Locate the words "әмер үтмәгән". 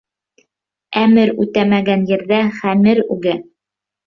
1.01-2.07